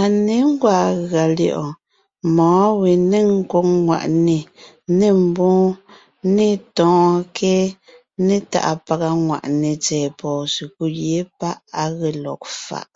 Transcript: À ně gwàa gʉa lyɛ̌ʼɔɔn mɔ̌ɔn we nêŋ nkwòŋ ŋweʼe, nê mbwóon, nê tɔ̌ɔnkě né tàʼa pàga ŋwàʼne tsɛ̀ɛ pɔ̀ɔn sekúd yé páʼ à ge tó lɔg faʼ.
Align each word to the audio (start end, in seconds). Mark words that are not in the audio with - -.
À 0.00 0.02
ně 0.24 0.36
gwàa 0.60 0.84
gʉa 1.10 1.24
lyɛ̌ʼɔɔn 1.36 1.76
mɔ̌ɔn 2.36 2.72
we 2.80 2.90
nêŋ 3.10 3.26
nkwòŋ 3.40 3.68
ŋweʼe, 3.86 4.08
nê 4.98 5.08
mbwóon, 5.26 5.70
nê 6.34 6.48
tɔ̌ɔnkě 6.76 7.54
né 8.26 8.36
tàʼa 8.52 8.72
pàga 8.86 9.10
ŋwàʼne 9.26 9.70
tsɛ̀ɛ 9.84 10.06
pɔ̀ɔn 10.18 10.50
sekúd 10.54 10.92
yé 11.04 11.18
páʼ 11.38 11.56
à 11.82 11.84
ge 11.98 12.10
tó 12.14 12.18
lɔg 12.24 12.40
faʼ. 12.66 12.90